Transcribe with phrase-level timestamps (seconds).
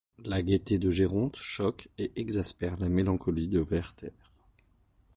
[0.25, 4.09] La gaîté de Géronte choque et exaspère la mélancolie de Werther.